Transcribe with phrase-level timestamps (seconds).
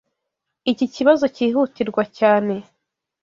[0.71, 2.55] Iki kibazo cyihutirwa cyane.